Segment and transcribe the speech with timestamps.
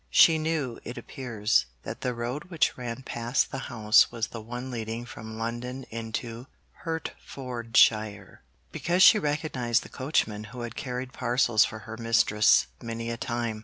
[0.09, 4.71] She knew, it appears, that the road which ran past the house was the one
[4.71, 6.47] leading from London into
[6.83, 8.41] Hertfordshire,
[8.71, 13.59] because she recognised the coachman who had carried parcels for her mistress many a time.